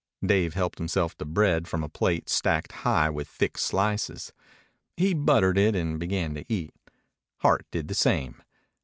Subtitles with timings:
[0.25, 4.33] Dave helped himself to bread from a plate stacked high with thick slices.
[4.97, 6.73] He buttered it and began to eat.
[7.41, 8.41] Hart did the same.